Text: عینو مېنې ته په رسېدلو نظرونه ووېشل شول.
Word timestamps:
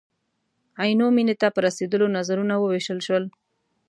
عینو 0.81 1.07
مېنې 1.15 1.35
ته 1.41 1.47
په 1.55 1.59
رسېدلو 1.65 2.07
نظرونه 2.17 2.53
ووېشل 2.57 2.99
شول. 3.07 3.23